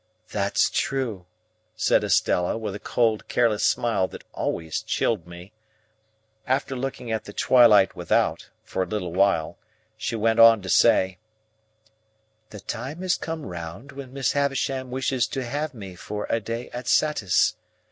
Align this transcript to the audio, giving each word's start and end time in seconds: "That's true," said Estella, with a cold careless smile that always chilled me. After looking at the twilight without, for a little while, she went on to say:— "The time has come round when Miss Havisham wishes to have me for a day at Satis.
"That's 0.31 0.71
true," 0.71 1.27
said 1.75 2.03
Estella, 2.03 2.57
with 2.57 2.73
a 2.73 2.79
cold 2.79 3.27
careless 3.27 3.63
smile 3.63 4.07
that 4.07 4.23
always 4.33 4.81
chilled 4.81 5.27
me. 5.27 5.51
After 6.47 6.75
looking 6.75 7.11
at 7.11 7.25
the 7.25 7.33
twilight 7.33 7.95
without, 7.95 8.49
for 8.63 8.81
a 8.81 8.87
little 8.87 9.13
while, 9.13 9.59
she 9.97 10.15
went 10.15 10.39
on 10.39 10.63
to 10.63 10.69
say:— 10.69 11.19
"The 12.49 12.61
time 12.61 13.03
has 13.03 13.13
come 13.15 13.45
round 13.45 13.91
when 13.91 14.11
Miss 14.11 14.31
Havisham 14.31 14.89
wishes 14.89 15.27
to 15.27 15.45
have 15.45 15.75
me 15.75 15.93
for 15.93 16.25
a 16.31 16.39
day 16.39 16.71
at 16.71 16.87
Satis. 16.87 17.53